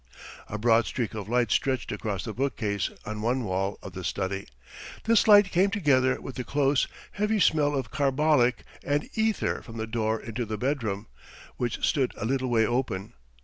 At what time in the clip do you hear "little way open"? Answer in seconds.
12.25-13.13